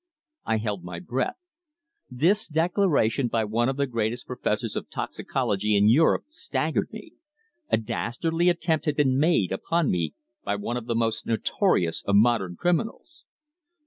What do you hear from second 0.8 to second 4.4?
my breath. This declaration by one of the greatest